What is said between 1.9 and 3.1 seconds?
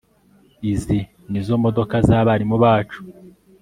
zabarimu bacu